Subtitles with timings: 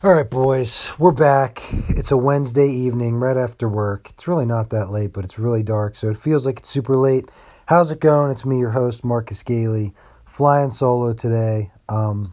[0.00, 1.60] All right, boys, we're back.
[1.88, 4.10] It's a Wednesday evening, right after work.
[4.10, 6.96] It's really not that late, but it's really dark, so it feels like it's super
[6.96, 7.28] late.
[7.66, 8.30] How's it going?
[8.30, 9.92] It's me, your host, Marcus Gailey,
[10.24, 11.72] flying solo today.
[11.88, 12.32] Um,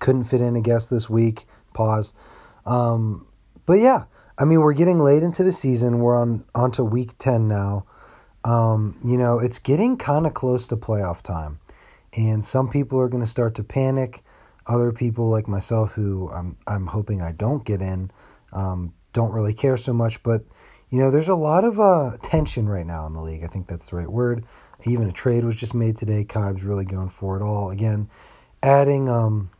[0.00, 1.44] couldn't fit in a guest this week.
[1.74, 2.12] Pause.
[2.66, 3.28] Um,
[3.64, 6.00] but yeah, I mean, we're getting late into the season.
[6.00, 7.86] We're on onto week ten now.
[8.42, 11.60] Um, you know, it's getting kind of close to playoff time,
[12.16, 14.24] and some people are going to start to panic
[14.68, 18.10] other people like myself who I'm I'm hoping I don't get in
[18.52, 20.22] um, don't really care so much.
[20.22, 20.44] But
[20.90, 23.44] you know, there's a lot of uh, tension right now in the league.
[23.44, 24.44] I think that's the right word.
[24.84, 26.24] Even a trade was just made today.
[26.24, 28.08] Kibe's really going for it all again,
[28.62, 29.50] adding um,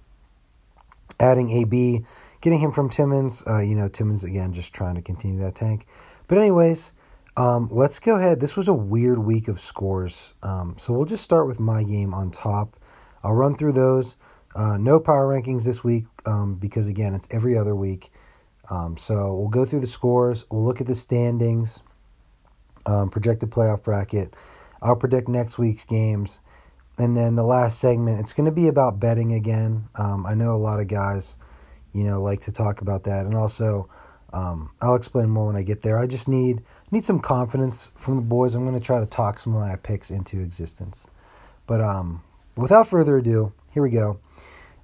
[1.19, 2.05] adding AB,
[2.41, 3.43] getting him from Timmons.
[3.47, 5.87] Uh, you know, Timmons again just trying to continue that tank.
[6.27, 6.93] But anyways.
[7.37, 8.41] Um, let's go ahead.
[8.41, 10.35] This was a weird week of scores.
[10.43, 12.77] Um, so we'll just start with my game on top.
[13.23, 14.17] I'll run through those.
[14.55, 18.11] Uh, no power rankings this week um, because, again, it's every other week.
[18.71, 20.45] Um, so we'll go through the scores.
[20.51, 21.83] We'll look at the standings,
[22.87, 24.35] um, projected playoff bracket.
[24.83, 26.41] I'll predict next week's games.
[26.99, 29.89] And then the last segment, it's going to be about betting again.
[29.95, 31.39] Um, I know a lot of guys,
[31.93, 33.25] you know, like to talk about that.
[33.25, 33.89] And also,
[34.33, 35.99] um, I'll explain more when I get there.
[35.99, 38.55] I just need need some confidence from the boys.
[38.55, 41.07] I'm going to try to talk some of my picks into existence.
[41.67, 42.23] But um,
[42.57, 44.19] without further ado, here we go.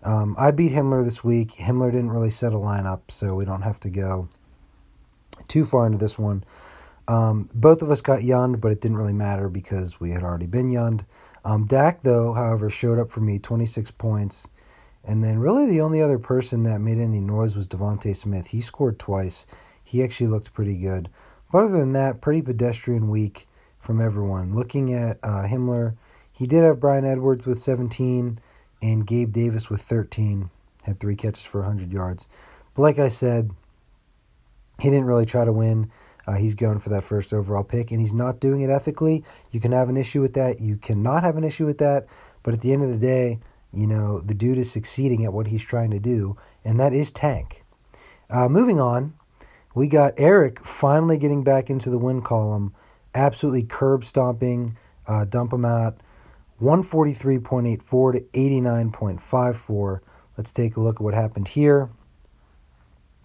[0.05, 1.51] Um, I beat Himmler this week.
[1.55, 4.29] Himmler didn't really set a lineup, so we don't have to go
[5.49, 6.45] too far into this one.
[7.09, 10.47] Um, both of us got yunned, but it didn't really matter because we had already
[10.47, 11.05] been yunned.
[11.45, 14.47] Um, Dak, though, however, showed up for me 26 points.
[15.05, 18.47] And then, really, the only other person that made any noise was DeVonta Smith.
[18.47, 19.45] He scored twice.
[19.83, 21.09] He actually looked pretty good.
[21.51, 23.49] But other than that, pretty pedestrian week
[23.81, 24.55] from everyone.
[24.55, 25.97] Looking at uh, Himmler,
[26.31, 28.39] he did have Bryan Edwards with 17
[28.83, 30.51] and Gabe Davis with 13
[30.83, 32.29] had three catches for 100 yards.
[32.75, 33.51] But like I said,
[34.81, 35.91] he didn't really try to win.
[36.27, 39.25] Uh, he's going for that first overall pick, and he's not doing it ethically.
[39.51, 40.61] You can have an issue with that.
[40.61, 42.07] You cannot have an issue with that.
[42.43, 43.39] But at the end of the day,
[43.73, 47.11] you know, the dude is succeeding at what he's trying to do, and that is
[47.11, 47.65] tank.
[48.31, 49.15] Uh, moving on,
[49.75, 52.73] we got Eric finally getting back into the win column,
[53.15, 55.99] absolutely curb stomping, uh, dump him out.
[56.65, 60.01] 143.84 to 89.54.
[60.39, 61.91] Let's take a look at what happened here.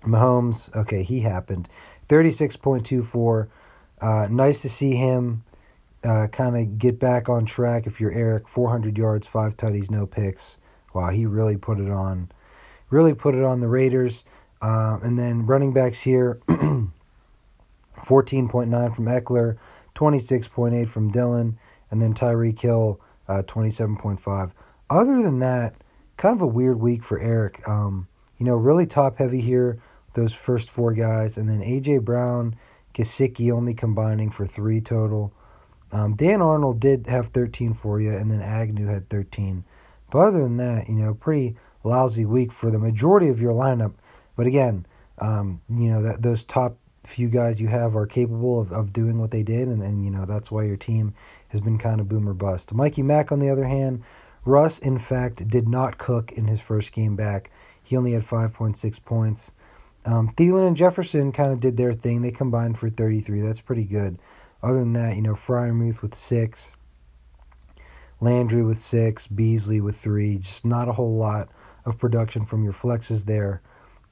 [0.03, 1.69] Mahomes, okay, he happened.
[2.09, 3.47] 36.24.
[4.01, 5.43] Uh, nice to see him
[6.03, 7.87] uh, kind of get back on track.
[7.87, 10.57] If you're Eric, 400 yards, five tutties, no picks.
[10.93, 12.29] Wow, he really put it on.
[12.89, 14.25] Really put it on the Raiders.
[14.61, 19.57] Uh, and then running backs here 14.9 from Ekeler,
[19.95, 21.57] 26.8 from Dillon,
[21.89, 22.99] and then Tyreek Hill
[23.29, 24.51] uh, 27.5.
[24.89, 25.75] Other than that,
[26.17, 27.65] kind of a weird week for Eric.
[27.67, 28.07] Um,
[28.37, 29.79] you know, really top heavy here,
[30.15, 31.37] those first four guys.
[31.37, 31.99] And then A.J.
[31.99, 32.55] Brown,
[32.93, 35.31] Gesicki only combining for three total.
[35.91, 39.63] Um, Dan Arnold did have 13 for you, and then Agnew had 13.
[40.11, 43.93] But other than that, you know, pretty lousy week for the majority of your lineup.
[44.35, 44.85] But again,
[45.19, 46.77] um, you know, that those top
[47.09, 50.11] few guys you have are capable of, of doing what they did, and, and you
[50.11, 51.13] know that's why your team
[51.49, 52.73] has been kind of boomer bust.
[52.73, 54.03] Mikey Mack, on the other hand,
[54.45, 57.51] Russ, in fact, did not cook in his first game back.
[57.83, 59.51] He only had 5.6 points.
[60.05, 62.21] Um, Thielen and Jefferson kind of did their thing.
[62.21, 63.41] They combined for 33.
[63.41, 64.19] That's pretty good.
[64.61, 66.73] Other than that, you know, Freiermuth with six,
[68.21, 70.37] Landry with six, Beasley with three.
[70.37, 71.49] Just not a whole lot
[71.85, 73.61] of production from your flexes there.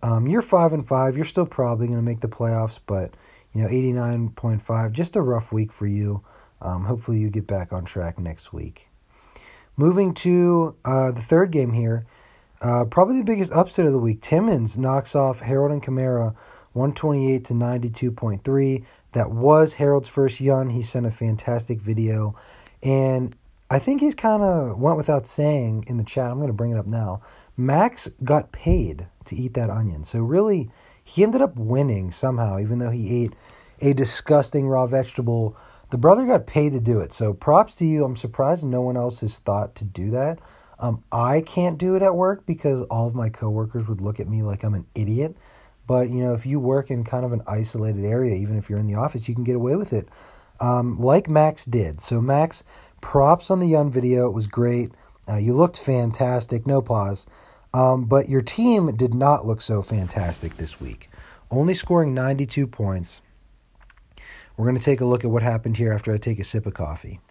[0.02, 1.16] Um, you're five and five.
[1.16, 3.16] You're still probably going to make the playoffs, but
[3.54, 4.92] you know, 89.5.
[4.92, 6.24] Just a rough week for you.
[6.62, 8.90] Um, hopefully, you get back on track next week.
[9.76, 12.06] Moving to uh, the third game here,
[12.62, 14.22] uh, probably the biggest upset of the week.
[14.22, 16.36] Timmons knocks off Harold and Kamara,
[16.74, 18.86] 128 to 92.3.
[19.12, 20.72] That was Harold's first yun.
[20.72, 22.36] He sent a fantastic video.
[22.82, 23.36] And
[23.70, 26.32] I think he's kind of went without saying in the chat.
[26.32, 27.22] I'm going to bring it up now.
[27.58, 30.04] Max got paid to eat that onion.
[30.04, 30.70] So, really,
[31.04, 33.34] he ended up winning somehow, even though he ate
[33.82, 35.58] a disgusting raw vegetable
[35.90, 37.14] the brother got paid to do it.
[37.14, 38.04] So props to you.
[38.04, 40.40] I'm surprised no one else has thought to do that.
[40.80, 44.28] Um, I can't do it at work because all of my coworkers would look at
[44.28, 45.36] me like I'm an idiot.
[45.88, 48.80] But you know, if you work in kind of an isolated area, even if you're
[48.80, 50.10] in the office, you can get away with it,
[50.60, 52.02] um, like Max did.
[52.02, 52.64] So Max,
[53.08, 54.28] props on the Yun video.
[54.28, 54.92] It was great.
[55.30, 56.68] Uh, you looked fantastic.
[56.68, 57.26] No pause.
[57.74, 61.10] Um, but your team did not look so fantastic this week.
[61.50, 63.22] Only scoring 92 points.
[64.58, 66.66] We're going to take a look at what happened here after I take a sip
[66.66, 67.22] of coffee.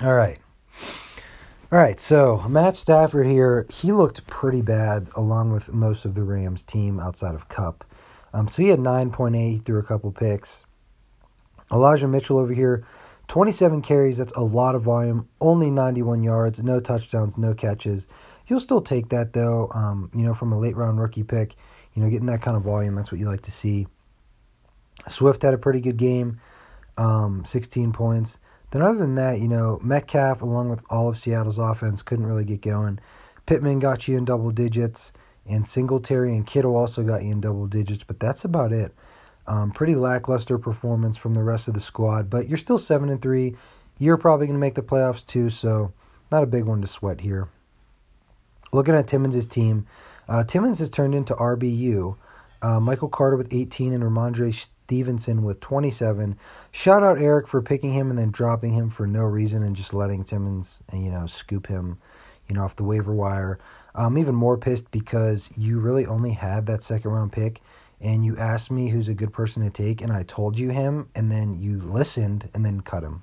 [0.00, 0.38] All right.
[1.70, 6.22] All right, so Matt Stafford here, he looked pretty bad along with most of the
[6.22, 7.84] Rams team outside of Kupp.
[8.32, 10.64] Um, so he had 9.8 through a couple picks.
[11.72, 12.84] Elijah Mitchell over here,
[13.28, 14.18] 27 carries.
[14.18, 15.28] That's a lot of volume.
[15.40, 18.08] Only 91 yards, no touchdowns, no catches.
[18.46, 19.70] You'll still take that though.
[19.74, 21.54] Um, you know, from a late round rookie pick,
[21.94, 23.86] you know, getting that kind of volume, that's what you like to see.
[25.08, 26.40] Swift had a pretty good game,
[26.96, 28.38] um, 16 points.
[28.70, 32.44] Then other than that, you know, Metcalf along with all of Seattle's offense couldn't really
[32.44, 32.98] get going.
[33.46, 35.12] Pittman got you in double digits,
[35.46, 38.94] and Singletary and Kittle also got you in double digits, but that's about it.
[39.48, 43.20] Um, pretty lackluster performance from the rest of the squad, but you're still seven and
[43.20, 43.56] three.
[43.98, 45.92] You're probably going to make the playoffs too, so
[46.30, 47.48] not a big one to sweat here.
[48.72, 49.86] Looking at Timmons' team,
[50.28, 52.16] uh, Timmons has turned into RBU.
[52.60, 56.36] Uh, Michael Carter with 18 and Rhamondre Stevenson with 27.
[56.70, 59.94] Shout out Eric for picking him and then dropping him for no reason and just
[59.94, 61.96] letting Timmons, you know, scoop him,
[62.48, 63.58] you know, off the waiver wire.
[63.94, 67.62] I'm even more pissed because you really only had that second round pick
[68.00, 71.08] and you asked me who's a good person to take and I told you him
[71.14, 73.22] and then you listened and then cut him.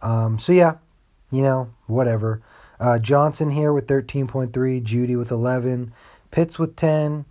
[0.00, 0.76] Um, so yeah,
[1.30, 2.42] you know, whatever.
[2.80, 4.50] Uh, Johnson here with 13.3,
[4.82, 5.92] Jeudy with 11,
[6.32, 7.26] Pitts with 10,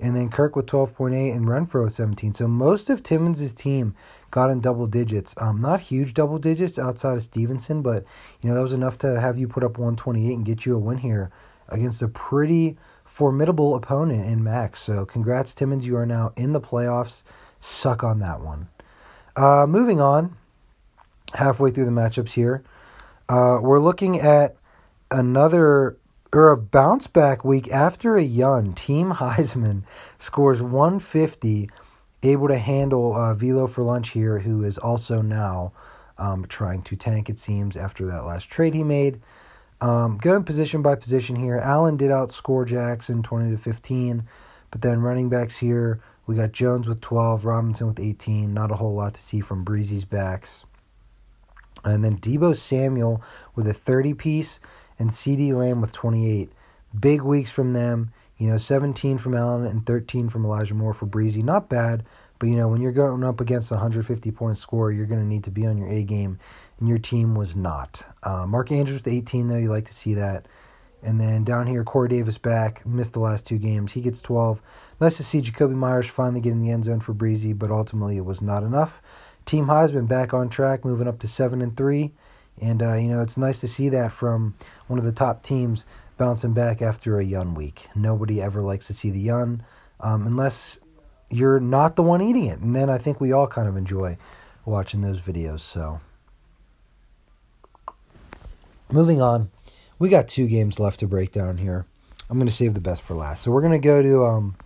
[0.00, 2.34] and then Kirk with 12.8 and Renfrow with 17.
[2.34, 3.94] So most of Timmons' team
[4.30, 5.34] got in double digits.
[5.36, 8.04] Um, not huge double digits outside of Stevenson, but
[8.40, 10.78] you know that was enough to have you put up 128 and get you a
[10.78, 11.30] win here
[11.68, 12.76] against a pretty
[13.18, 14.80] formidable opponent in Max.
[14.80, 15.84] So congrats, Timmons.
[15.84, 17.24] You are now in the playoffs.
[17.58, 18.68] Suck on that one.
[19.34, 20.36] Uh, moving on,
[21.34, 22.62] halfway through the matchups here,
[23.28, 24.54] uh, we're looking at
[25.10, 25.96] another
[26.32, 28.72] or a bounce back week after a Yun.
[28.74, 29.82] Team Heisman
[30.20, 31.68] scores 150,
[32.22, 35.72] able to handle uh, Velo for lunch here, who is also now
[36.18, 39.20] um, trying to tank, it seems, after that last trade he made.
[39.80, 44.24] Um, going position by position here, Allen did outscore Jackson 20 to 15,
[44.70, 48.52] but then running backs here, we got Jones with 12, Robinson with 18.
[48.52, 50.64] Not a whole lot to see from Breezy's backs.
[51.84, 53.22] And then Deebo Samuel
[53.54, 54.60] with a 30 piece
[54.98, 56.52] and CeeDee Lamb with 28.
[57.00, 58.12] Big weeks from them.
[58.36, 61.42] You know, 17 from Allen and 13 from Elijah Moore for Breezy.
[61.42, 62.04] Not bad,
[62.38, 65.26] but you know, when you're going up against a 150 point score, you're going to
[65.26, 66.38] need to be on your A game,
[66.78, 68.06] and your team was not.
[68.22, 70.46] Uh, Mark Andrews with 18, though, you like to see that.
[71.02, 73.92] And then down here, Corey Davis back, missed the last two games.
[73.92, 74.60] He gets 12.
[75.00, 78.16] Nice to see Jakobi Meyers finally get in the end zone for Breezy, but ultimately
[78.16, 79.00] it was not enough.
[79.46, 82.12] Team Heisman back on track, moving up to 7 and 3.
[82.60, 84.56] And, uh, you know, it's nice to see that from
[84.88, 85.86] one of the top teams
[86.16, 87.86] bouncing back after a Yun week.
[87.94, 89.64] Nobody ever likes to see the Yun
[90.00, 90.78] um, unless
[91.30, 92.58] you're not the one eating it.
[92.58, 94.18] And then I think we all kind of enjoy
[94.64, 95.60] watching those videos.
[95.60, 96.00] So,
[98.90, 99.50] moving on,
[99.98, 101.86] we got two games left to break down here.
[102.30, 103.42] I'm going to save the best for last.
[103.42, 104.26] So, we're going to go to.
[104.26, 104.56] Um,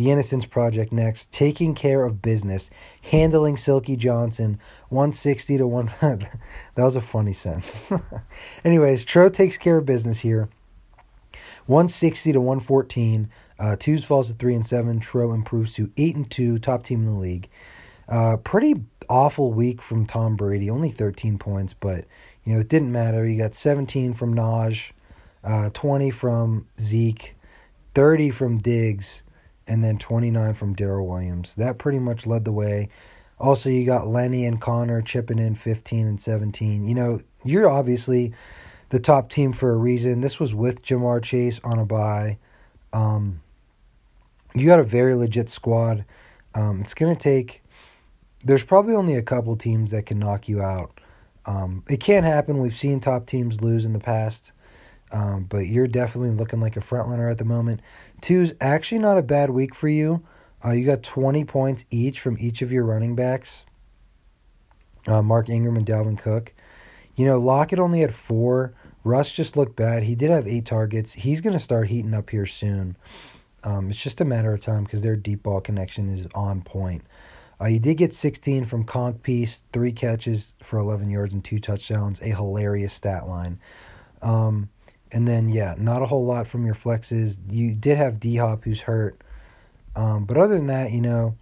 [0.00, 1.30] the Innocence Project next.
[1.30, 2.70] Taking care of business.
[3.02, 4.58] Handling Silky Johnson.
[4.88, 5.92] 160 to 1.
[6.00, 6.30] that
[6.76, 7.70] was a funny sentence.
[8.64, 10.48] Anyways, Tro takes care of business here.
[11.66, 13.30] 160 to 114.
[13.58, 15.00] Uh, Twos falls to 3 and 7.
[15.00, 16.58] Tro improves to 8 and 2.
[16.60, 17.50] Top team in the league.
[18.08, 20.70] Uh, pretty awful week from Tom Brady.
[20.70, 22.06] Only 13 points, but
[22.50, 23.24] you know it didn't matter.
[23.24, 24.90] You got 17 from Naj,
[25.44, 27.36] uh, 20 from Zeke,
[27.94, 29.22] 30 from Diggs,
[29.68, 31.54] and then 29 from Darrel Williams.
[31.54, 32.88] That pretty much led the way.
[33.38, 36.88] Also, you got Lenny and Conner chipping in 15 and 17.
[36.88, 38.34] You know, you're obviously
[38.88, 40.20] the top team for a reason.
[40.20, 42.36] This was with Ja'Marr Chase on a bye.
[42.92, 43.42] Um,
[44.56, 46.04] you got a very legit squad.
[46.56, 47.62] Um, it's going to take,
[48.42, 51.00] there's probably only a couple teams that can knock you out.
[51.50, 52.58] Um, it can't happen.
[52.58, 54.52] We've seen top teams lose in the past.
[55.10, 57.80] Um, but you're definitely looking like a front runner at the moment.
[58.20, 60.22] Two's actually not a bad week for you.
[60.64, 63.64] Uh, you got 20 points each from each of your running backs.
[65.08, 66.52] Uh, Mark Ingram and Dalvin Cook.
[67.16, 68.72] You know, Lockett only had four.
[69.02, 70.04] Russ just looked bad.
[70.04, 71.14] He did have eight targets.
[71.14, 72.96] He's going to start heating up here soon.
[73.64, 77.02] Um, it's just a matter of time because their deep ball connection is on point.
[77.60, 81.58] Uh, you did get 16 from Conk Piece, three catches for 11 yards and two
[81.58, 82.20] touchdowns.
[82.22, 83.60] A hilarious stat line.
[84.22, 84.70] Um,
[85.12, 87.36] and then yeah, not a whole lot from your flexes.
[87.50, 89.20] You did have D Hop who's hurt.
[89.94, 91.34] Um, but other than that, you know,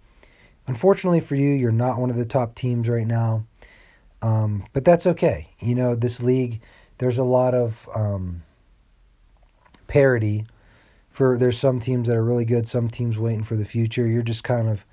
[0.67, 3.45] unfortunately for you, you're not one of the top teams right now.
[4.21, 5.49] Um, but that's okay.
[5.59, 6.61] You know, this league,
[6.97, 8.43] there's a lot of um,
[9.87, 10.45] parity.
[11.11, 14.07] For there's some teams that are really good, some teams waiting for the future.
[14.07, 14.85] You're just kind of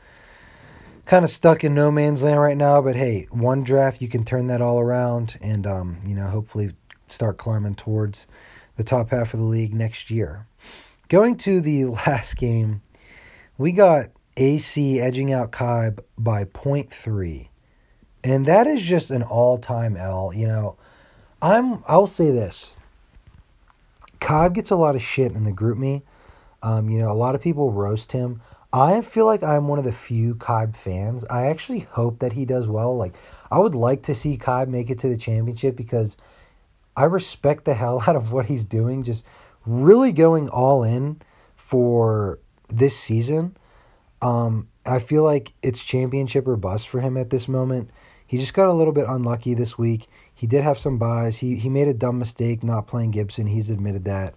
[1.06, 2.82] kind of stuck in no man's land right now.
[2.82, 6.72] But hey, one draft you can turn that all around, and um, you know, hopefully
[7.08, 8.26] start climbing towards
[8.76, 10.46] the top half of the league next year.
[11.08, 12.82] Going to the last game,
[13.56, 17.48] we got AC edging out Kai by 0.3.
[18.22, 20.76] And that is just an all-time L, you know.
[21.40, 22.76] I'm I'll say this.
[24.20, 26.02] Cobb gets a lot of shit in the GroupMe.
[26.62, 28.40] Um, you know, a lot of people roast him.
[28.76, 31.24] I feel like I'm one of the few Cobb fans.
[31.30, 32.94] I actually hope that he does well.
[32.94, 33.14] Like,
[33.50, 36.18] I would like to see Cobb make it to the championship because
[36.94, 39.02] I respect the hell out of what he's doing.
[39.02, 39.24] Just
[39.64, 41.22] really going all in
[41.54, 43.56] for this season.
[44.20, 47.88] Um, I feel like it's championship or bust for him at this moment.
[48.26, 50.06] He just got a little bit unlucky this week.
[50.34, 51.38] He did have some buys.
[51.38, 53.46] He he made a dumb mistake not playing Gibson.
[53.46, 54.36] He's admitted that,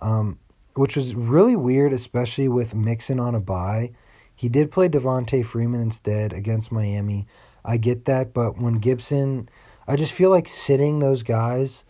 [0.00, 0.38] um,
[0.74, 3.92] which was really weird, especially with Mixon on a buy.
[4.34, 7.26] He did play Devonta Freeman instead against Miami.
[7.64, 9.48] I get that, but when Gibson,
[9.86, 11.84] I just feel like sitting those guys,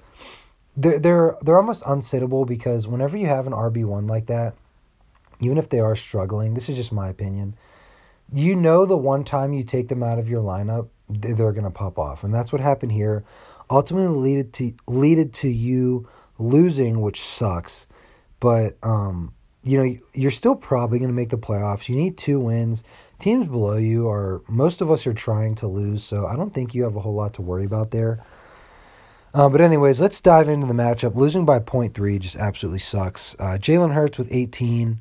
[0.76, 4.54] they're they're they're almost unsittable because whenever you have an RB one like that,
[5.40, 7.54] even if they are struggling, this is just my opinion.
[8.32, 11.70] You know, the one time you take them out of your lineup, they're going to
[11.70, 12.24] pop off.
[12.24, 13.24] And that's what happened here.
[13.70, 17.86] Ultimately leaded to leaded to you losing, which sucks.
[18.40, 21.88] But um, you know, you're still probably going to make the playoffs.
[21.88, 22.84] You need two wins.
[23.18, 26.74] Teams below you are most of us are trying to lose, so I don't think
[26.74, 28.22] you have a whole lot to worry about there.
[29.32, 31.16] Uh, but anyways, let's dive into the matchup.
[31.16, 33.34] Losing by 0.3 just absolutely sucks.
[33.38, 35.00] Uh, Jalen Hurts with 18,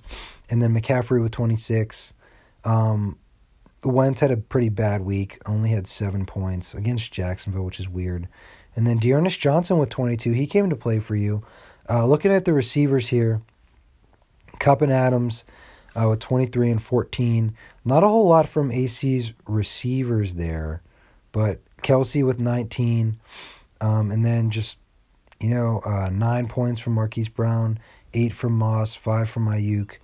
[0.50, 2.14] and then McCaffrey with 26.
[2.64, 3.20] Um,
[3.84, 8.28] Wentz had a pretty bad week, only had seven points against Jacksonville, which is weird.
[8.76, 10.32] And then D'Ernest Johnson with 22.
[10.32, 11.44] He came to play for you.
[11.90, 13.42] Uh, looking at the receivers here,
[14.60, 15.44] Kupp and Adams
[15.96, 17.56] uh, with 23 and 14.
[17.86, 20.82] Not a whole lot from AC's receivers there,
[21.32, 23.20] but Kelce with 19.
[23.82, 24.78] Um, and then just,
[25.40, 27.80] you know, uh, nine points from Marquise Brown,
[28.14, 29.98] eight from Moss, five from Aiyuk.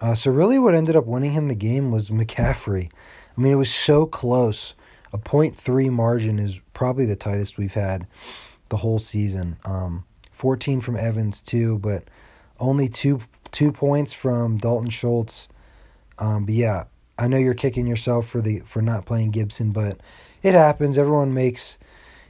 [0.00, 2.90] Uh, so really, what ended up winning him the game was McCaffrey.
[3.36, 4.74] I mean, it was so close.
[5.12, 8.06] A 0.3 margin is probably the tightest we've had
[8.68, 9.58] the whole season.
[9.64, 10.04] Um,
[10.42, 12.02] 14 from Evans too, but
[12.58, 13.20] only two
[13.52, 15.46] two points from Dalton Schultz.
[16.18, 20.00] Um, but yeah, I know you're kicking yourself for the for not playing Gibson, but
[20.42, 20.98] it happens.
[20.98, 21.78] Everyone makes,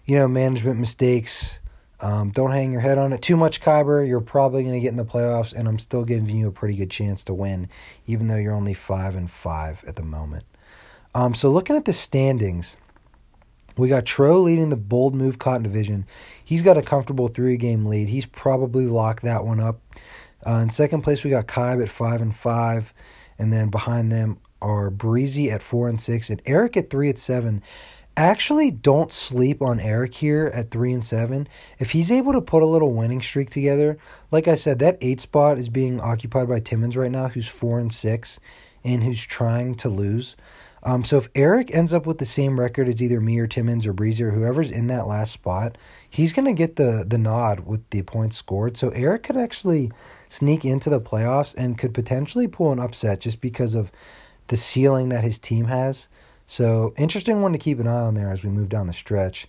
[0.05, 1.59] you know, management mistakes.
[2.01, 4.07] Um, don't hang your head on it too much, Kyber.
[4.07, 6.77] You're probably going to get in the playoffs, and I'm still giving you a pretty
[6.77, 7.71] good chance to win,
[8.07, 10.45] even though you're only five and five at the moment.
[11.15, 12.77] Um, so looking at the standings,
[13.77, 16.07] we got Tro leading the bold move cotton division.
[16.45, 18.09] He's got a comfortable three game lead.
[18.09, 19.81] He's probably locked that one up.
[20.47, 22.93] Uh, in second place, we got Kybe at five and five,
[23.39, 27.19] and then behind them are Breezy at four and six, and Eric at three at
[27.19, 27.63] seven.
[28.17, 31.49] Actually, don't sleep on Eric here at three and seven.
[31.79, 33.97] If he's able to put a little winning streak together,
[34.31, 37.79] like I said, that eight spot is being occupied by Timmons right now, who's four
[37.79, 38.39] and six,
[38.85, 40.37] and who's trying to lose.
[40.85, 43.87] Um, so if Eric ends up with the same record as either me or Timmons
[43.87, 45.79] or Breezy or whoever's in that last spot,
[46.11, 48.77] he's going to get the, the nod with the points scored.
[48.77, 49.93] So Eric could actually
[50.29, 53.93] sneak into the playoffs and could potentially pull an upset just because of
[54.49, 56.09] the ceiling that his team has.
[56.47, 59.47] So interesting one to keep an eye on there as we move down the stretch.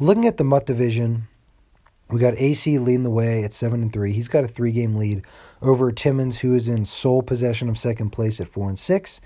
[0.00, 1.28] Looking at the Mutt division,
[2.10, 4.12] we got AC leading the way at seven and three.
[4.12, 5.22] He's got a three game lead
[5.62, 9.20] over Timmons, who is in sole possession of second place at four and six.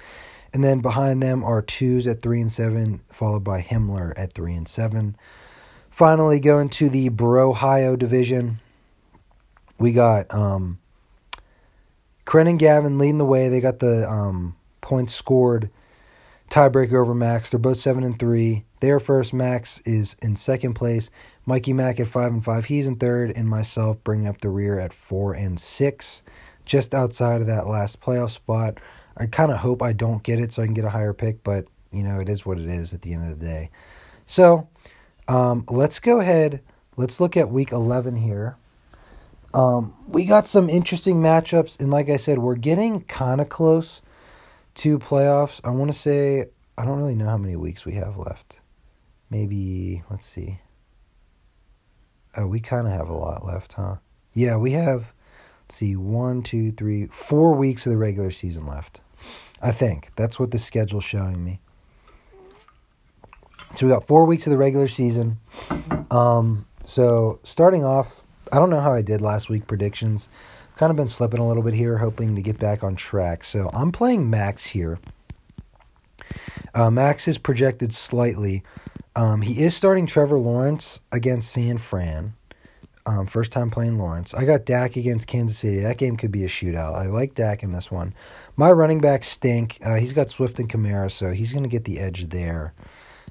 [0.53, 4.55] And then behind them are twos at three and seven, followed by Himmler at three
[4.55, 5.17] and seven.
[5.91, 8.61] Finally, going to the Ohio division,
[9.79, 10.79] we got um,
[12.27, 13.49] Kren and Gavin leading the way.
[13.49, 15.71] They got the um, points scored
[16.51, 17.51] tiebreaker over Max.
[17.51, 18.65] They're both seven and three.
[18.81, 19.33] Their first.
[19.33, 21.11] Max is in second place.
[21.45, 22.67] Mikey Mack at five and five.
[22.67, 26.23] He's in third, and myself bringing up the rear at four and six,
[26.65, 28.79] just outside of that last playoff spot.
[29.17, 31.43] I kind of hope I don't get it so I can get a higher pick,
[31.43, 33.71] but you know, it is what it is at the end of the day.
[34.27, 34.69] So,
[35.29, 36.61] um, let's go ahead.
[36.97, 38.57] Let's look at week 11 here.
[39.55, 44.03] Um, we got some interesting matchups, and like I said, we're getting kind of close
[44.77, 45.61] to playoffs.
[45.65, 48.61] I want to say, I don't really know how many weeks we have left.
[49.31, 50.61] Maybe, let's see.
[52.37, 53.97] Oh, we kind of have a lot left, huh?
[54.35, 55.13] Yeah, we have,
[55.65, 59.01] let's see, one, two, three, four weeks of the regular season left.
[59.61, 60.11] I think.
[60.17, 61.61] That's what the schedule's showing me.
[63.77, 65.39] So we got four weeks of the regular season.
[66.11, 68.23] Um, so starting off,
[68.53, 70.29] I don't know how I did last week predictions.
[70.77, 73.45] Kind of been slipping a little bit here, hoping to get back on track.
[73.45, 74.99] So I'm playing Max here.
[76.75, 78.63] Uh, Max is projected slightly.
[79.15, 82.35] Um, he is starting Trevor Lawrence against San Fran.
[83.07, 84.35] Um, first time playing Lawrence.
[84.35, 85.79] I got Dak against Kansas City.
[85.79, 86.95] That game could be a shootout.
[86.95, 88.15] I like Dak in this one.
[88.57, 89.79] My running back stink.
[89.81, 92.75] Uh, he's got Swift and Kamara, so he's going to get the edge there.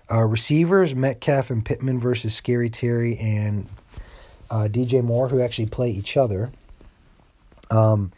[0.10, 3.68] Uh, receivers Metcalf and Pittman versus Scary Terry and
[4.50, 6.52] uh, DJ Moore, who actually play each other.
[7.70, 8.14] Um,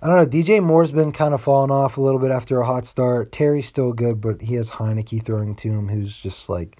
[0.00, 0.26] I don't know.
[0.26, 3.32] DJ Moore's been kind of falling off a little bit after a hot start.
[3.32, 6.78] Terry's still good, but he has Heinicke throwing to him, who's just like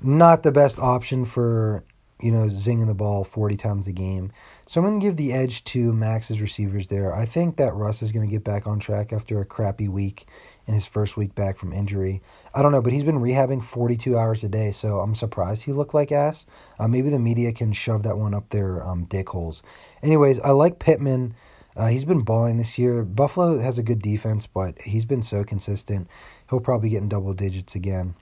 [0.00, 1.84] not the best option for
[2.20, 4.32] you know, zinging the ball 40 times a game.
[4.66, 7.14] So I'm going to give the edge to Max's receivers there.
[7.14, 10.26] I think that Russ is going to get back on track after a crappy week
[10.66, 12.22] in his first week back from injury.
[12.54, 15.72] I don't know, but he's been rehabbing 42 hours a day, so I'm surprised he
[15.72, 16.46] looked like ass.
[16.78, 19.62] Uh, maybe the media can shove that one up their um, dick holes.
[20.02, 21.34] Anyways, I like Pittman.
[21.76, 23.02] Uh, he's been balling this year.
[23.02, 26.08] Buffalo has a good defense, but he's been so consistent.
[26.48, 28.14] He'll probably get in double digits again.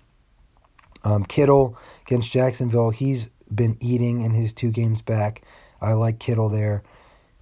[1.05, 5.43] Um, Kittle against Jacksonville, he's been eating in his two games back.
[5.81, 6.83] I like Kittle there.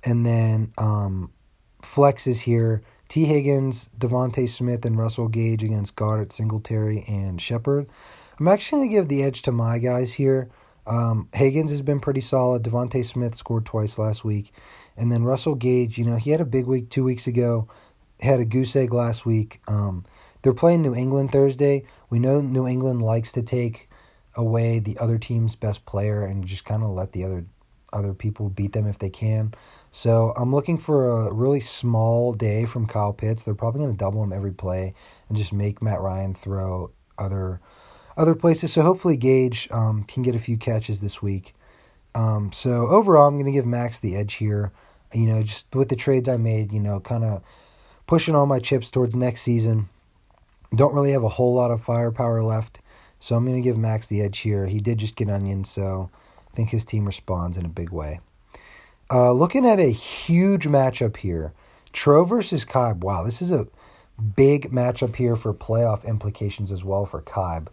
[0.03, 1.33] And then um,
[1.83, 2.83] Flex is here.
[3.09, 3.25] T.
[3.25, 7.89] Higgins, DeVonta Smith, and Russell Gage against Goddard, Singletary, and Shepard.
[8.39, 10.49] I'm actually going to give the edge to my guys here.
[10.87, 12.63] Um, Higgins has been pretty solid.
[12.63, 14.53] DeVonta Smith scored twice last week.
[14.97, 17.69] And then Russell Gage, you know, he had a big week two weeks ago,
[18.21, 19.61] had a goose egg last week.
[19.67, 20.05] Um,
[20.43, 21.85] they're playing New England Thursday.
[22.09, 23.90] We know New England likes to take
[24.37, 27.45] away the other team's best player and just kind of let the other
[27.93, 29.53] other people beat them if they can.
[29.91, 33.43] So I'm looking for a really small day from Kyle Pitts.
[33.43, 34.95] They're probably going to double him every play
[35.29, 37.61] and just make Matt Ryan throw other
[38.17, 38.73] other places.
[38.73, 41.55] So hopefully Gage um, can get a few catches this week.
[42.15, 44.73] Um, so overall, I'm going to give Max the edge here.
[45.13, 47.43] You know, just with the trades I made, you know, kind of
[48.07, 49.89] pushing all my chips towards next season.
[50.75, 52.80] Don't really have a whole lot of firepower left.
[53.21, 54.67] So I'm going to give Max the edge here.
[54.67, 56.11] He did just get onion, so
[56.51, 58.21] I think his team responds in a big way.
[59.11, 61.53] Uh, looking at a huge matchup here
[61.93, 62.99] Tro versus Kibe.
[62.99, 63.67] Wow, this is a
[64.37, 67.69] big matchup here for playoff implications as well for Kibe.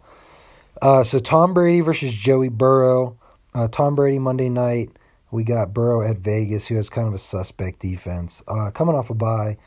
[0.82, 3.16] Uh, so Tom Brady versus Joey Burrow.
[3.54, 4.90] Uh, Tom Brady Monday night.
[5.30, 8.42] We got Burrow at Vegas, who has kind of a suspect defense.
[8.48, 9.58] Uh, coming off a bye.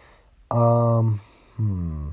[0.49, 1.21] Um,
[1.55, 2.09] hmm.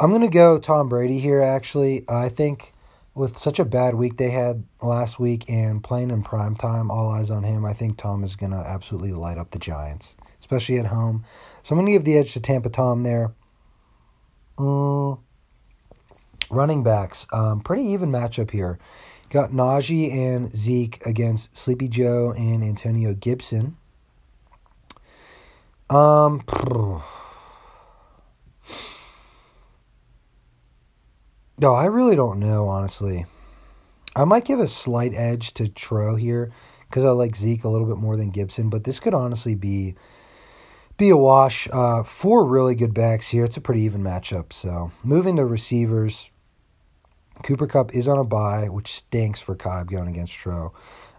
[0.00, 2.06] I'm going to go Tom Brady here, actually.
[2.08, 2.72] I think
[3.14, 7.10] with such a bad week they had last week and playing in prime time, all
[7.10, 10.78] eyes on him, I think Tom is going to absolutely light up the Giants, especially
[10.78, 11.22] at home.
[11.62, 13.32] So I'm going to give the edge to Tampa Tom there.
[14.58, 15.18] Mm.
[16.48, 18.78] Running backs, um, pretty even matchup here.
[19.28, 23.76] Got Najee and Zeke against Sleepy Joe and Antonio Gibson.
[25.90, 26.42] Um,
[31.60, 33.26] No, I really don't know, honestly.
[34.16, 36.50] I might give a slight edge to Tro here
[36.88, 39.94] because I like Zeke a little bit more than Gibson, but this could honestly be
[40.96, 41.68] be a wash.
[41.70, 43.44] Uh, four really good backs here.
[43.44, 44.54] It's a pretty even matchup.
[44.54, 46.30] So moving to receivers,
[47.42, 50.72] Cooper Kupp is on a bye, which stinks for Cobb going against Tro.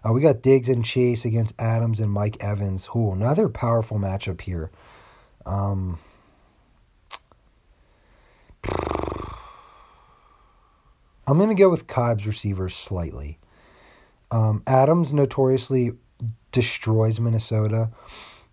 [0.04, 2.88] Uh, we got Diggs and Chase against Adams and Mike Evans.
[2.96, 4.72] Ooh, another powerful matchup here.
[5.46, 6.00] Um,
[11.32, 13.38] I'm going to go with Cobb's receivers slightly.
[14.30, 15.92] Um, Adams notoriously
[16.52, 17.88] destroys Minnesota.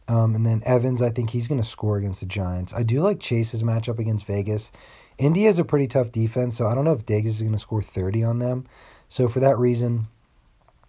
[0.07, 2.71] Um, and then Evans, I think he's going to score against the Giants.
[2.73, 4.71] I do like Chase's matchup against Vegas.
[5.17, 7.59] Indy has a pretty tough defense, so I don't know if Diggs is going to
[7.59, 8.65] score 30 on them.
[9.09, 10.07] So for that reason,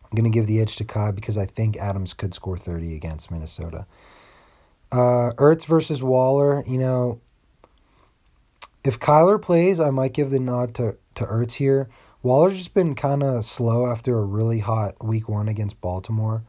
[0.05, 2.95] I'm going to give the edge to Cobb because I think Adams could score 30
[2.95, 3.85] against Minnesota.
[4.93, 7.21] Uh, Ertz versus Waller, you know,
[8.85, 11.89] if Kyler plays, I might give the nod to to Ertz here.
[12.23, 16.43] Waller's just been kind of slow after a really hot week one against Baltimore.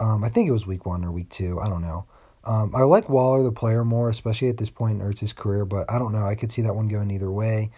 [0.00, 1.60] Um, I think it was week one or week two.
[1.60, 2.06] I don't know.
[2.44, 5.90] Um, I like Waller, the player, more, especially at this point in Ertz's career, but
[5.90, 6.26] I don't know.
[6.26, 7.70] I could see that one going either way.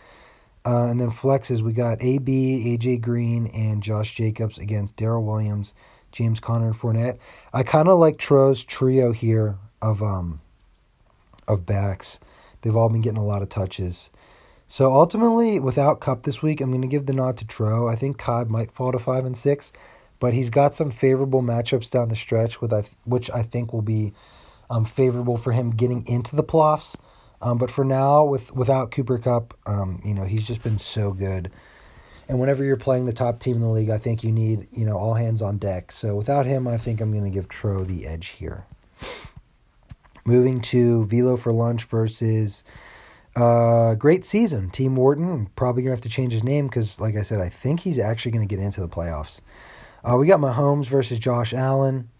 [0.66, 5.72] Uh, and then flexes, we got AB, AJ Green, and Josh Jacobs against Darrel Williams,
[6.12, 7.18] James Conner, and Fournette.
[7.52, 10.40] I kind of like Tro's trio here of um
[11.46, 12.18] of backs.
[12.62, 14.10] They've all been getting a lot of touches.
[14.68, 17.88] So ultimately, without Kupp this week, I'm going to give the nod to Tro.
[17.88, 19.72] I think Cobb might fall to five and six,
[20.20, 23.82] but he's got some favorable matchups down the stretch, with I which I think will
[23.82, 24.12] be
[24.68, 26.96] um, favorable for him getting into the playoffs.
[27.40, 31.12] Um, but for now, with without Cooper Kupp, um, you know he's just been so
[31.12, 31.50] good.
[32.28, 34.84] And whenever you're playing the top team in the league, I think you need you
[34.84, 35.92] know all hands on deck.
[35.92, 38.66] So without him, I think I'm going to give Tro the edge here.
[40.28, 42.62] Moving to Velo for lunch versus
[43.34, 44.68] uh, great season.
[44.68, 47.80] Team Wharton, probably to have to change his name because, like I said, I think
[47.80, 49.40] he's actually to get into the playoffs.
[50.04, 52.10] Uh, we got Mahomes versus Josh Allen.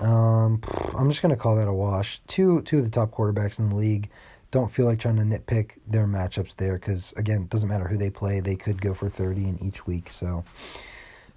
[0.00, 0.60] Um,
[0.94, 2.20] I'm just gonna call that a wash.
[2.26, 4.10] Two two of the top quarterbacks in the league.
[4.50, 7.96] Don't feel like trying to nitpick their matchups there because again, it doesn't matter who
[7.96, 8.40] they play.
[8.40, 10.10] They could go for 30 in each week.
[10.10, 10.44] So,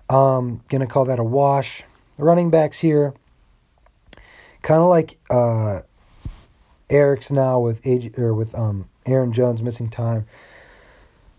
[0.10, 1.86] um, gonna call that a wash.
[2.18, 3.14] Running backs here,
[4.62, 5.82] kind of like uh,
[6.94, 10.26] Eric's now with AJ, or with um Aaron Jones missing time.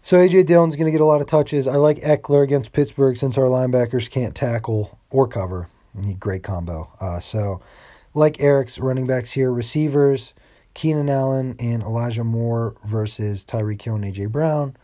[0.03, 1.67] So AJ Dillon's going to get a lot of touches.
[1.67, 5.71] I like Ekeler against Pittsburgh since our linebackers can't tackle or cover.
[5.95, 6.91] Need great combo.
[7.01, 7.63] Uh, so,
[8.13, 10.35] like Eric's running backs here, receivers,
[10.75, 14.77] Keenan Allen and Elijah Moore versus Tyreek Hill and AJ Brown.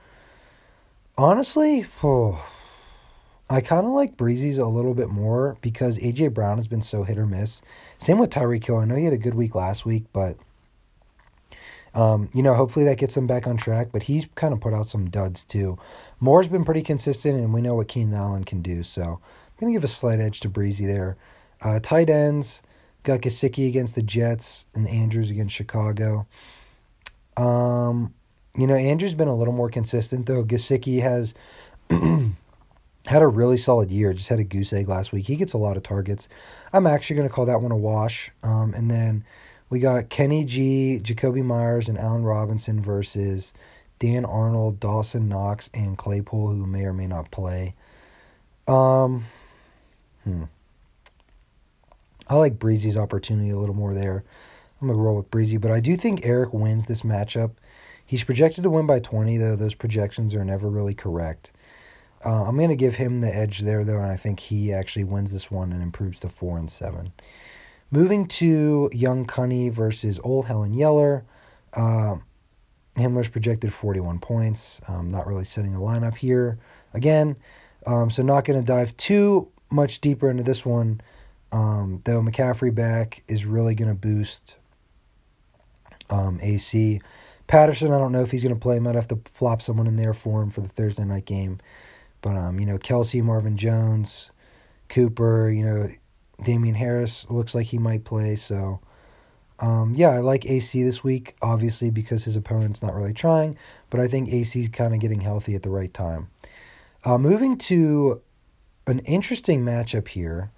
[1.18, 2.42] Honestly, oh,
[3.50, 7.02] I kind of like Breezy's a little bit more because AJ Brown has been so
[7.02, 7.60] hit or miss.
[7.98, 8.78] Same with Tyreek Hill.
[8.78, 10.38] I know he had a good week last week, but
[11.94, 13.88] um, you know, hopefully that gets him back on track.
[13.92, 15.78] But he's kind of put out some duds too.
[16.18, 18.82] Moore's been pretty consistent, and we know what Keenan Allen can do.
[18.82, 19.20] So I'm
[19.58, 21.16] gonna give a slight edge to Breezy there.
[21.60, 22.62] Uh, tight ends
[23.02, 26.26] got Gesicki against the Jets and Andrews against Chicago.
[27.36, 28.14] Um,
[28.56, 30.44] you know, Andrews been a little more consistent though.
[30.44, 31.34] Gesicki has
[33.06, 34.12] had a really solid year.
[34.12, 35.26] Just had a goose egg last week.
[35.26, 36.28] He gets a lot of targets.
[36.72, 38.30] I'm actually going to call that one a wash.
[38.42, 39.24] Um, and then
[39.70, 43.54] we got Kenny G, Jakobi Meyers, and Allen Robinson versus
[44.00, 47.74] Dan Arnold, Dawson Knox, and Claypool, who may or may not play.
[48.66, 49.26] Um,
[50.24, 50.44] hmm.
[52.28, 54.24] I like Breezy's opportunity a little more there.
[54.80, 57.52] I'm gonna roll with Breezy, but I do think Eric wins this matchup.
[58.04, 61.52] He's projected to win by 20, though those projections are never really correct.
[62.24, 65.32] Uh, I'm gonna give him the edge there, though, and I think he actually wins
[65.32, 67.12] this one and improves to four and seven.
[67.90, 71.24] Moving to Young Cunny versus Old Helen Yeller.
[71.74, 72.16] Uh,
[72.96, 74.80] Himmler's projected 41 points.
[74.86, 76.58] Um, not really setting a lineup here
[76.94, 77.36] again.
[77.86, 81.00] Um, so not going to dive too much deeper into this one.
[81.52, 84.54] Um, though McCaffrey back is really going to boost
[86.08, 87.00] um, AC.
[87.48, 88.78] Patterson, I don't know if he's going to play.
[88.78, 91.58] Might have to flop someone in there for him for the Thursday night game.
[92.22, 94.30] But, um, you know, Kelce, Marvin Jones,
[94.88, 95.90] Cooper, you know,
[96.44, 98.36] Damien Harris looks like he might play.
[98.36, 98.80] So,
[99.58, 103.56] um, yeah, I like AC this week, obviously, because his opponent's not really trying.
[103.90, 106.28] But I think AC's kind of getting healthy at the right time.
[107.04, 108.20] Uh, moving to
[108.86, 110.50] an interesting matchup here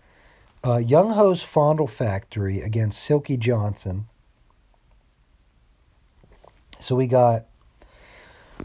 [0.64, 4.06] uh, Young Ho's Fondle Factory against Silky Johnson.
[6.80, 7.46] So we got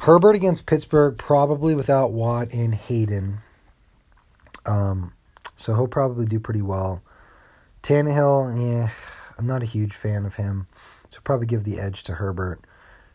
[0.02, 3.40] Herbert against Pittsburgh, probably without Watt and Haden.
[4.66, 5.14] Um,
[5.56, 7.02] so he'll probably do pretty well.
[7.88, 8.90] Tannehill, yeah,
[9.38, 10.68] I'm not a huge fan of him.
[11.10, 12.60] So probably give the edge to Herbert.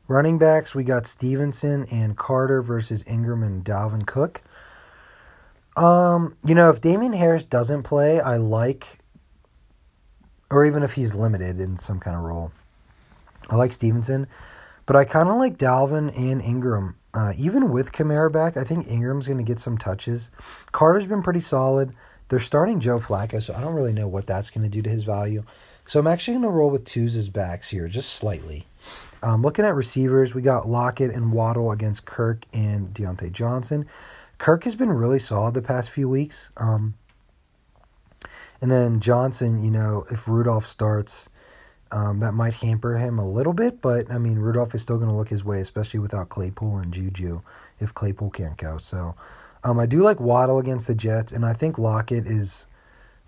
[0.09, 4.41] Running backs, we got Stevenson and Carter versus Ingram and Dalvin Cook.
[5.77, 8.87] Um, you know, if Damien Harris doesn't play, I like,
[10.51, 12.51] or even if he's limited in some kind of role,
[13.51, 14.27] I like Stevenson,
[14.87, 16.97] but I kind of like Dalvin and Ingram.
[17.13, 20.31] Uh, even with Kamara back, I think Ingram's going to get some touches.
[20.73, 21.93] Carter's been pretty solid.
[22.33, 24.89] They're starting Joe Flacco, so I don't really know what that's going to do to
[24.89, 25.45] his value.
[25.85, 28.65] So I'm actually going to roll with twos as backs here, just slightly.
[29.23, 33.85] Um, looking at receivers, we got Lockett and Waddle against Kirk and Diontae Johnson.
[34.39, 36.51] Kirk has been really solid the past few weeks.
[36.57, 36.95] Um,
[38.63, 41.29] and then Johnson, you know, if Rudolph starts,
[41.91, 43.83] um, that might hamper him a little bit.
[43.83, 46.95] But I mean, Rudolph is still going to look his way, especially without Claypool and
[46.95, 47.43] Juju
[47.79, 48.79] if Claypool can't go.
[48.79, 49.17] So
[49.65, 52.67] um, I do like Waddle against the Jets, and I think Lockett is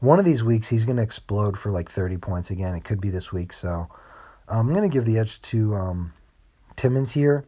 [0.00, 2.74] one of these weeks he's going to explode for like 30 points again.
[2.74, 3.52] It could be this week.
[3.52, 3.88] So
[4.48, 6.12] I'm going to give the edge to um,
[6.76, 7.44] Timmons here,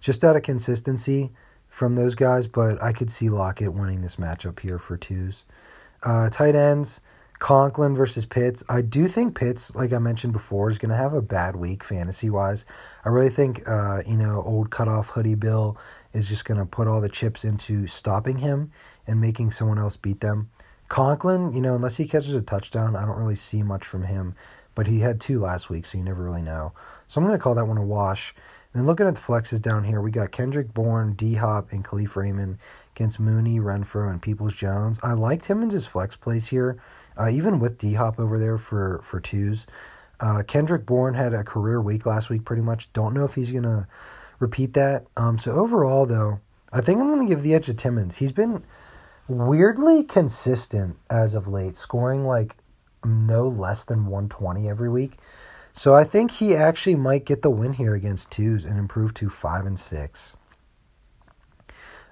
[0.00, 1.32] just out of consistency
[1.68, 5.44] from those guys, but I could see Lockett winning this matchup here for twos.
[6.02, 7.00] Uh, tight ends,
[7.38, 8.62] Conklin versus Pitts.
[8.68, 11.82] I do think Pitts, like I mentioned before, is going to have a bad week
[11.82, 12.66] fantasy wise.
[13.04, 15.78] I really think, uh, you know, old cutoff hoodie Bill
[16.12, 18.70] is just going to put all the chips into stopping him
[19.06, 20.50] and making someone else beat them.
[20.88, 24.34] Conklin, you know, unless he catches a touchdown, I don't really see much from him.
[24.74, 26.72] But he had two last week, so you never really know.
[27.08, 28.34] So I'm going to call that one a wash.
[28.72, 32.16] Then looking at the flexes down here, we got Kendrick Bourne, D Hop, and Kalif
[32.16, 32.58] Raymond
[32.96, 34.98] against Mooney, Renfrow, and Peoples Jones.
[35.02, 36.80] I liked his flex plays here,
[37.18, 39.66] uh, even with D Hop over there for, for twos.
[40.20, 42.90] Uh, Kendrick Bourne had a career week last week, pretty much.
[42.92, 43.86] Don't know if he's going to
[44.42, 45.06] repeat that.
[45.16, 46.40] Um, so overall, though,
[46.72, 48.16] I think I'm going to give the edge to Timmons.
[48.16, 48.62] He's been
[49.28, 52.56] weirdly consistent as of late, scoring like
[53.04, 55.18] no less than 120 every week.
[55.72, 59.30] So I think he actually might get the win here against twos and improve to
[59.30, 60.34] five and six.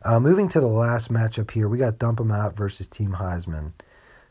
[0.03, 3.73] Uh, moving to the last matchup here, we got Dump 'em Out versus Team Heisman.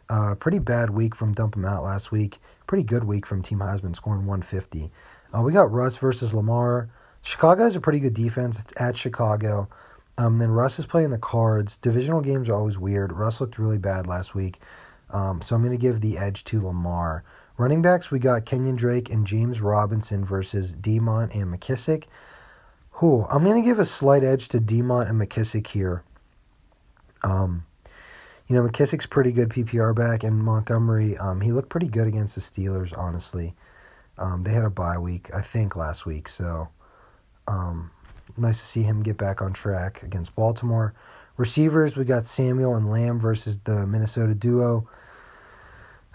[0.09, 2.41] Uh, pretty bad week from Dump 'em Out last week.
[2.65, 4.91] Pretty good week from Team Heisman, scoring 150.
[5.31, 6.89] Uh, we got Russ versus Lamar.
[7.29, 8.59] Chicago has a pretty good defense.
[8.59, 9.69] It's at Chicago.
[10.17, 11.77] Um, then Russ is playing the Cards.
[11.77, 13.13] Divisional games are always weird.
[13.13, 14.59] Russ looked really bad last week.
[15.11, 17.23] Um, so I'm going to give the edge to Lamar.
[17.57, 22.05] Running backs, we got Kenyon Drake and James Robinson versus Demont and McKissic.
[22.93, 26.01] Whew, I'm going to give a slight edge to Demont and McKissic here.
[27.21, 27.63] Um,
[28.47, 32.33] you know, McKissic's pretty good PPR back, and Montgomery, um, he looked pretty good against
[32.33, 33.53] the Steelers, honestly.
[34.17, 36.69] Um, they had a bye week, I think, last week, so
[37.49, 37.91] um,
[38.37, 40.93] nice to see him get back on track against Baltimore.
[41.37, 44.87] Receivers, we got Samuel and Lamb versus the Minnesota duo.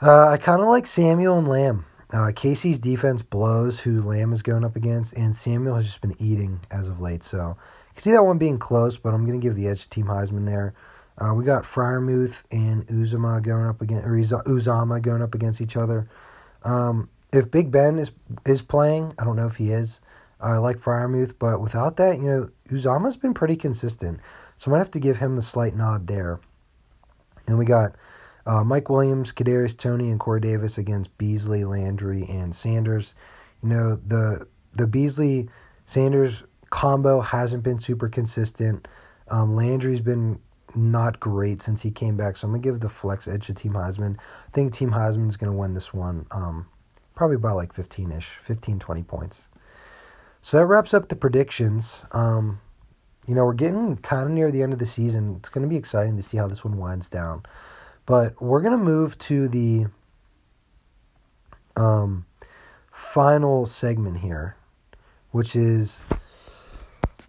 [0.00, 1.84] Uh, I kind of like Samuel and Lamb.
[2.12, 6.14] Uh, Casey's defense blows who Lamb is going up against, and Samuel has just been
[6.20, 7.24] eating as of late.
[7.24, 9.82] So you can see that one being close, but I'm going to give the edge
[9.82, 10.74] to Team Heisman there.
[11.18, 15.76] Uh, we got Freiermuth and Uzama going up against, or Uzama going up against each
[15.76, 16.08] other.
[16.62, 18.12] Um, if Big Ben is
[18.46, 20.00] is playing, I don't know if he is.
[20.44, 24.20] I like Freiermuth, but without that, you know, Uzama's been pretty consistent.
[24.58, 26.38] So I might have to give him the slight nod there.
[27.46, 27.96] And we got
[28.46, 33.14] uh, Mike Williams, Kadarius Toney, and Corey Davis against Beasley, Landry, and Sanders.
[33.62, 35.48] You know the the Beasley
[35.86, 38.86] Sanders combo hasn't been super consistent.
[39.28, 40.38] Um, Landry's been
[40.74, 43.72] not great since he came back, so I'm gonna give the flex edge to Team
[43.72, 44.18] Heisman.
[44.18, 46.66] I think Team Heisman's gonna win this one, um,
[47.14, 49.42] probably by like 15ish, 15, 20 points.
[50.44, 52.04] So that wraps up the predictions.
[52.12, 52.60] Um,
[53.26, 55.36] you know, we're getting kind of near the end of the season.
[55.38, 57.44] It's going to be exciting to see how this one winds down.
[58.04, 59.86] But we're going to move to the
[61.76, 62.26] um,
[62.92, 64.54] final segment here,
[65.30, 66.02] which is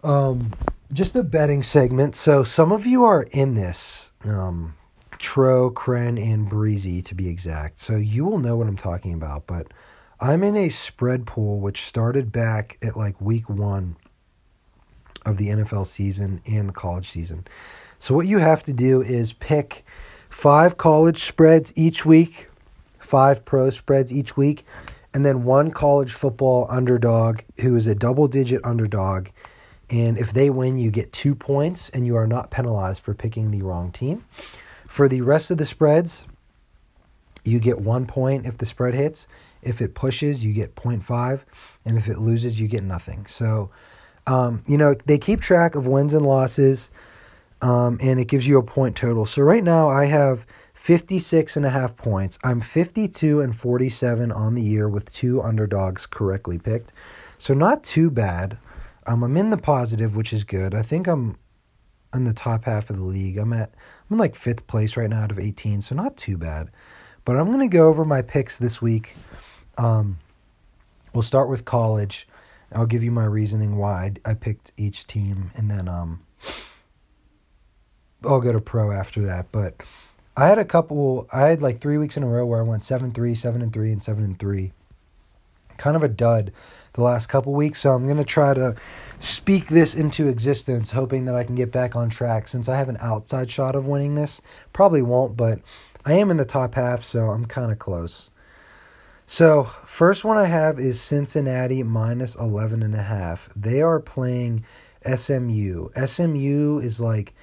[0.04, 0.52] um,
[0.92, 2.16] just a betting segment.
[2.16, 4.74] So some of you are in this, um,
[5.16, 7.78] Tro, Kren, and Breezy to be exact.
[7.78, 9.46] So you will know what I'm talking about.
[9.46, 9.72] But
[10.18, 13.96] I'm in a spread pool which started back at like week one
[15.26, 17.46] of the NFL season and the college season.
[17.98, 19.84] So what you have to do is pick
[20.30, 22.48] five college spreads each week,
[22.98, 24.64] five pro spreads each week,
[25.12, 29.28] and then one college football underdog who is a double digit underdog.
[29.90, 33.50] And if they win, you get two points and you are not penalized for picking
[33.50, 34.24] the wrong team.
[34.88, 36.26] For the rest of the spreads,
[37.44, 39.28] you get one point if the spread hits.
[39.62, 41.44] If it pushes, you get 0.5.
[41.84, 43.26] And if it loses, you get nothing.
[43.26, 43.70] So,
[44.26, 46.90] um, you know, they keep track of wins and losses
[47.62, 49.26] um, and it gives you a point total.
[49.26, 52.38] So right now I have 56 and a half points.
[52.44, 56.92] I'm 52 and 47 on the year with two underdogs correctly picked.
[57.38, 58.58] So not too bad.
[59.06, 60.74] Um, I'm in the positive, which is good.
[60.74, 61.36] I think I'm
[62.14, 63.38] in the top half of the league.
[63.38, 63.72] I'm at
[64.08, 66.70] I'm in like fifth place right now out of 18, so not too bad.
[67.24, 69.16] But I'm gonna go over my picks this week.
[69.78, 70.18] Um,
[71.12, 72.26] we'll start with college.
[72.72, 76.20] I'll give you my reasoning why I, picked each team, and then um,
[78.24, 79.46] I'll go to pro after that.
[79.52, 79.76] But
[80.36, 81.28] I had a couple.
[81.32, 83.72] I had like three weeks in a row where I went seven three, seven and
[83.72, 84.72] three, and seven and three.
[85.76, 86.52] Kind of a dud
[86.94, 87.82] the last couple weeks.
[87.82, 88.74] So I'm gonna try to
[89.20, 92.48] speak this into existence, hoping that I can get back on track.
[92.48, 94.40] Since I have an outside shot of winning this,
[94.72, 95.60] probably won't, but
[96.04, 98.30] I am in the top half, so I'm kind of close.
[99.28, 103.48] So, first one I have is Cincinnati minus 11 and a half.
[103.56, 104.64] They are playing
[105.04, 105.88] SMU.
[106.06, 107.34] SMU is like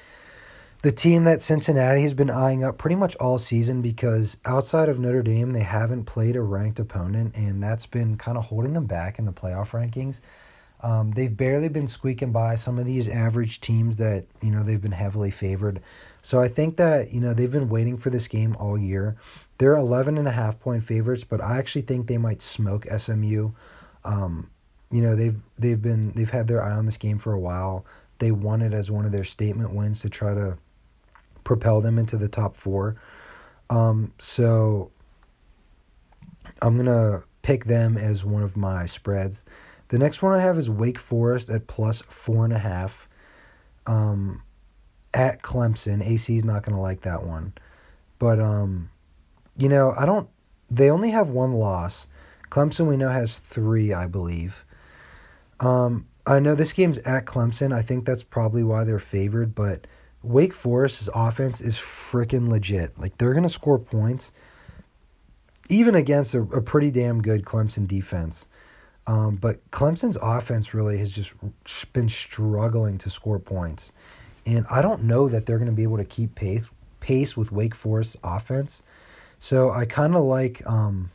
[0.81, 4.97] the team that Cincinnati has been eyeing up pretty much all season because outside of
[4.97, 8.85] Notre Dame, they haven't played a ranked opponent, and that's been kind of holding them
[8.85, 10.21] back in the playoff rankings.
[10.83, 14.81] Um, they've barely been squeaking by some of these average teams that you know they've
[14.81, 15.81] been heavily favored.
[16.21, 19.15] So I think that you know they've been waiting for this game all year.
[19.57, 23.51] They're 11 and a half point favorites, but I actually think they might smoke SMU.
[24.03, 24.49] Um,
[24.93, 27.83] you know they've they've been they've had their eye on this game for a while.
[28.19, 30.55] They won it as one of their statement wins to try to
[31.43, 32.95] propel them into the top four.
[33.71, 34.91] Um, so
[36.61, 39.45] I'm gonna pick them as one of my spreads.
[39.87, 43.09] The next one I have is Wake Forest at plus four and a half.
[43.87, 44.43] Um,
[45.15, 47.53] at Clemson, AC is not gonna like that one,
[48.19, 48.91] but um,
[49.57, 50.29] you know I don't.
[50.69, 52.07] They only have one loss.
[52.49, 54.63] Clemson we know has three, I believe.
[55.59, 57.73] Um, I know this game's at Clemson.
[57.73, 59.87] I think that's probably why they're favored, but
[60.21, 62.97] Wake Forest's offense is freaking legit.
[62.99, 64.31] Like they're gonna score points,
[65.69, 68.47] even against a, a pretty damn good Clemson defense.
[69.05, 71.33] Um, but Clemson's offense really has just
[71.91, 73.91] been struggling to score points,
[74.45, 76.67] and I don't know that they're going to be able to keep pace
[77.01, 78.81] pace with Wake Forest's offense.
[79.43, 81.11] So I kind of like um,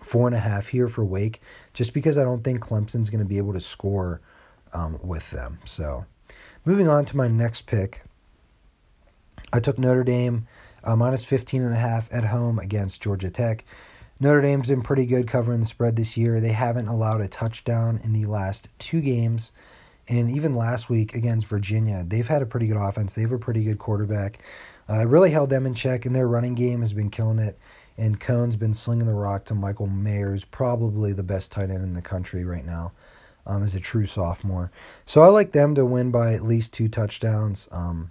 [0.00, 1.40] four and a half here for Wake,
[1.74, 4.20] just because I don't think Clemson's going to be able to score
[4.72, 5.60] um, with them.
[5.64, 6.04] So
[6.64, 8.02] moving on to my next pick,
[9.52, 10.48] I took Notre Dame
[10.82, 13.64] uh, minus 15 and a half at home against Georgia Tech.
[14.18, 16.40] Notre Dame's been pretty good covering the spread this year.
[16.40, 19.52] They haven't allowed a touchdown in the last two games.
[20.08, 23.14] And even last week against Virginia, they've had a pretty good offense.
[23.14, 24.40] They have a pretty good quarterback.
[24.88, 27.58] Uh, really held them in check, and their running game has been killing it.
[27.98, 31.92] And Coan's been slinging the rock to Michael Mayers, probably the best tight end in
[31.92, 32.92] the country right now,
[33.46, 34.70] um, as a true sophomore.
[35.04, 38.10] So I like them to win by at least two touchdowns, um,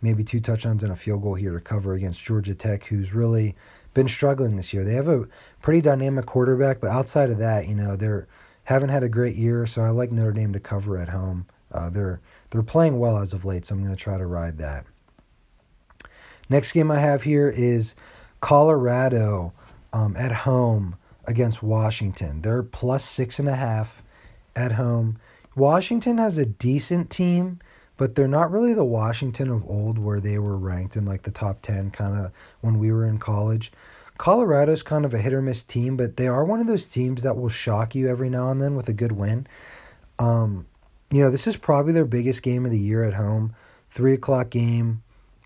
[0.00, 3.54] maybe two touchdowns and a field goal here to cover against Georgia Tech, who's really
[3.94, 4.84] been struggling this year.
[4.84, 5.28] They have a
[5.60, 8.26] pretty dynamic quarterback, but outside of that, you know, they're
[8.64, 9.66] haven't had a great year.
[9.66, 11.46] So I like Notre Dame to cover at home.
[11.72, 12.20] Uh, they're
[12.50, 14.86] they're playing well as of late, so I'm going to try to ride that.
[16.48, 17.94] Next game I have here is
[18.40, 19.52] Colorado
[19.92, 22.42] um, at home against Washington.
[22.42, 24.02] They're plus six and a half
[24.56, 25.18] at home.
[25.54, 27.60] Washington has a decent team,
[27.96, 31.30] but they're not really the Washington of old where they were ranked in like the
[31.30, 33.70] top 10 kind of when we were in college.
[34.18, 37.22] Colorado's kind of a hit or miss team, but they are one of those teams
[37.22, 39.46] that will shock you every now and then with a good win.
[40.18, 40.66] Um,
[41.10, 43.54] you know, this is probably their biggest game of the year at home.
[43.90, 45.01] Three o'clock game,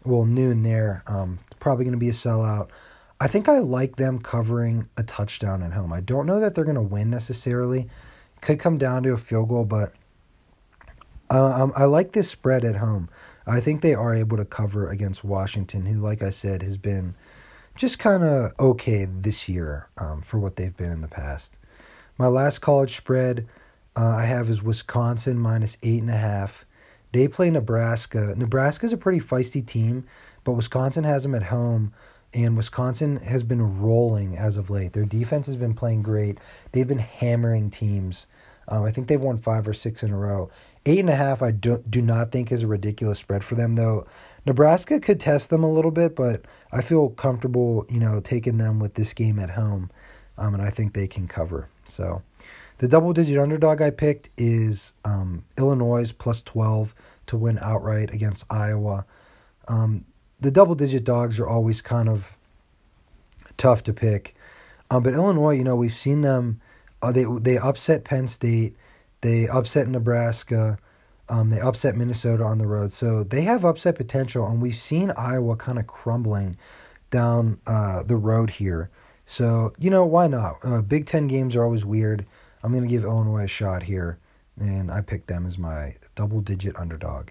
[0.07, 1.03] well, noon there.
[1.07, 2.71] Um, probably going to be a sellout.
[3.19, 5.93] I think I like them covering a touchdown at home.
[5.93, 7.89] I don't know that they're going to win necessarily.
[8.41, 9.95] Could come down to a field goal, but
[11.31, 13.09] uh, um, I like this spread at home.
[13.47, 17.15] I think they are able to cover against Washington, who, like I said, has been
[17.75, 21.59] just kind of okay this year um, for what they've been in the past.
[22.19, 23.47] My last college spread
[23.97, 26.67] uh, I have is Wisconsin minus eight and a half.
[27.17, 28.35] They play Nebraska.
[28.37, 30.05] Nebraska's a pretty feisty team,
[30.45, 31.95] but Wisconsin has them at home
[32.35, 34.93] and Wisconsin has been rolling as of late.
[34.93, 36.37] Their defense has been playing great.
[36.73, 38.27] They've been hammering teams.
[38.69, 40.51] Um, I think they've won five or six in a row.
[40.85, 43.77] Eight and a half, I do, do not think is a ridiculous spread for them,
[43.77, 44.07] though.
[44.45, 48.79] Nebraska could test them a little bit, but I feel comfortable, you know, taking them
[48.79, 49.91] with this game at home,
[50.37, 51.71] um, and I think they can cover.
[51.87, 52.21] So,
[52.79, 56.95] the double-digit underdog I picked is um, Illinois plus twelve
[57.27, 59.05] to win outright against Iowa.
[59.69, 60.05] Um,
[60.41, 62.37] the double digit dogs are always kind of
[63.57, 64.37] tough to pick.
[64.91, 66.61] Um, but Illinois, you know, we've seen them.
[67.03, 68.77] Uh, they they upset Penn State,
[69.21, 70.79] they upset Nebraska,
[71.29, 72.93] um, they upset Minnesota on the road.
[72.93, 76.57] So they have upset potential, and we've seen Iowa kind of crumbling
[77.11, 78.91] down uh, the road here.
[79.25, 80.57] So you know why not?
[80.63, 82.25] Uh, Big Ten games are always weird.
[82.67, 84.19] I'm gonna give Illinois a shot here,
[84.59, 87.29] and I picked them as my double digit underdog.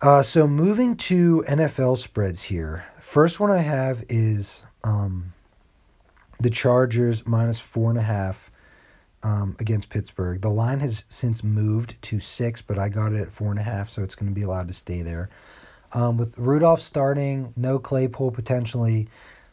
[0.00, 2.86] Uh, so moving to NFL spreads here.
[3.00, 5.34] First one I have is um,
[6.40, 8.50] the Chargers minus four and a half
[9.22, 10.40] um, against Pittsburgh.
[10.40, 13.62] The line has since moved to six, but I got it at four and a
[13.62, 15.28] half, so it's going to be allowed to stay there.
[15.92, 19.08] Um, with Rudolph starting, no Claypool potentially,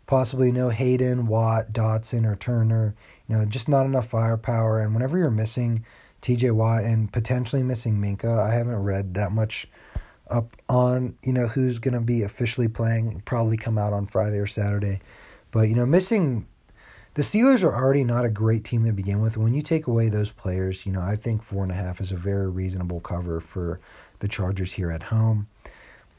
[0.09, 2.95] possibly no Haden, Watt, Dotson, or Turner.
[3.27, 4.81] You know, just not enough firepower.
[4.81, 5.85] And whenever you're missing
[6.21, 6.49] T.J.
[6.49, 9.67] Watt and potentially missing Minkah, I haven't read that much
[10.27, 14.37] up on you know who's going to be officially playing probably come out on friday
[14.37, 14.99] or saturday
[15.49, 16.47] but you know missing
[17.15, 20.07] the steelers are already not a great team to begin with when you take away
[20.07, 23.39] those players you know i think four and a half is a very reasonable cover
[23.39, 23.79] for
[24.19, 25.47] the chargers here at home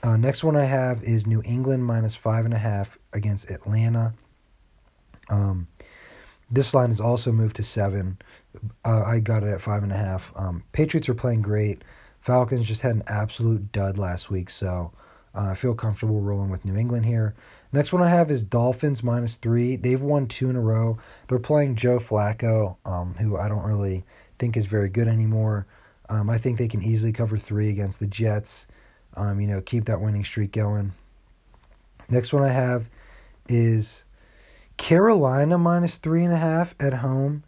[0.02, 4.12] uh, next one i have is new england minus five and a half against atlanta
[5.28, 5.68] um,
[6.50, 8.18] this line has also moved to seven
[8.84, 11.82] uh, i got it at five and a half um, patriots are playing great
[12.20, 14.92] Falcons just had an absolute dud last week, so
[15.34, 17.34] uh, I feel comfortable rolling with New England here.
[17.72, 19.76] Next one I have is Dolphins minus three.
[19.76, 20.98] They've won two in a row.
[21.28, 24.04] They're playing Joe Flacco, um, who I don't really
[24.38, 25.66] think is very good anymore.
[26.10, 28.66] Um, I think they can easily cover three against the Jets.
[29.20, 30.92] Um, you know, keep that winning streak going.
[32.08, 32.88] Next one I have
[33.48, 34.04] is
[34.78, 37.44] Carolina minus three and a half at home.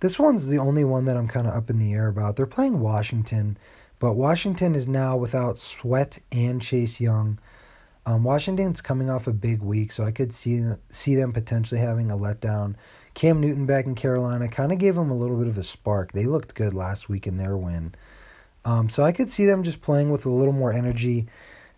[0.00, 2.36] This one's the only one that I'm kind of up in the air about.
[2.36, 3.58] They're playing Washington.
[3.98, 7.38] But Washington is now without Sweat and Chase Young.
[8.06, 12.10] Um, Washington's coming off a big week, so I could see see them potentially having
[12.10, 12.76] a letdown.
[13.12, 16.12] Cam Newton back in Carolina kind of gave them a little bit of a spark.
[16.12, 17.94] They looked good last week in their win.
[18.64, 21.26] Um, so I could see them just playing with a little more energy.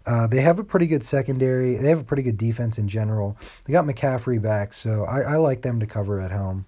[0.05, 1.77] Uh, they have a pretty good secondary.
[1.77, 3.37] They have a pretty good defense in general.
[3.65, 6.67] They got McCaffrey back, so I, I like them to cover at home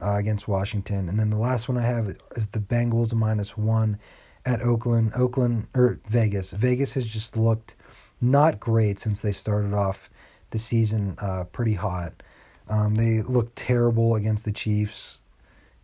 [0.00, 1.08] uh, against Washington.
[1.08, 3.98] And then the last one I have is the Bengals minus one
[4.46, 5.12] at Oakland.
[5.16, 6.52] Oakland or Vegas.
[6.52, 7.74] Vegas has just looked
[8.20, 10.10] not great since they started off
[10.50, 12.22] the season uh, pretty hot.
[12.68, 15.19] Um, they looked terrible against the Chiefs,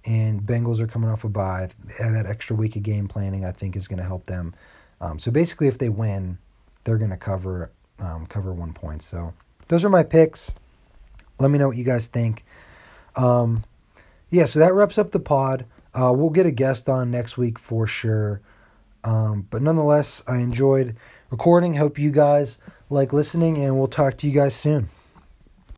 [0.07, 1.69] and Bengals are coming off a bye.
[1.99, 4.55] That extra week of game planning, I think, is going to help them.
[5.01, 6.39] Um, so basically, if they win,
[6.85, 9.03] they're going to cover um, cover one point.
[9.03, 9.35] So
[9.69, 10.53] those are my picks.
[11.39, 12.45] Let me know what you guys think.
[13.17, 13.65] Um,
[14.31, 15.67] yeah, so that wraps up the pod.
[15.93, 18.41] Uh, we'll get a guest on next week for sure.
[19.05, 20.97] Um, but nonetheless, I enjoyed
[21.31, 21.75] recording.
[21.75, 22.59] Hope you guys
[22.91, 24.89] like listening, and we'll talk to you guys soon.